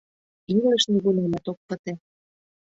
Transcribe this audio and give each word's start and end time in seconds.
Илыш 0.55 0.83
нигунамат 0.91 1.45
ок 1.51 1.59
пыте... 1.67 1.93